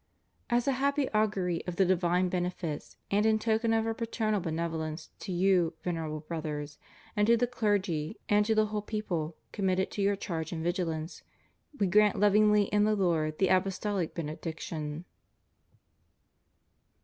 As 0.49 0.67
a 0.67 0.71
happy 0.71 1.07
augury 1.11 1.63
of 1.67 1.75
the 1.75 1.85
divine 1.85 2.27
benefits, 2.27 2.97
and 3.11 3.23
in 3.23 3.37
token 3.37 3.71
of 3.71 3.85
Our 3.85 3.93
paternal 3.93 4.39
benevolence, 4.39 5.11
to 5.19 5.31
you. 5.31 5.75
Vener 5.85 6.07
able 6.07 6.21
Brothers, 6.21 6.79
and 7.15 7.27
to 7.27 7.37
the 7.37 7.45
clergy 7.45 8.17
and 8.27 8.43
to 8.47 8.55
the 8.55 8.65
whole 8.65 8.81
people 8.81 9.35
committed 9.51 9.91
to 9.91 10.01
your 10.01 10.15
charge 10.15 10.51
and 10.51 10.63
vigilance, 10.63 11.21
We 11.79 11.85
grant 11.85 12.19
lov 12.19 12.33
ingly 12.33 12.67
in 12.69 12.83
the 12.83 12.95
Lord 12.95 13.37
the 13.37 13.49
Apostolic 13.49 14.15
Benediction. 14.15 15.05